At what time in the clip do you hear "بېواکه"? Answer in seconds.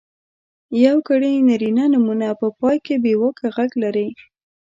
3.03-3.47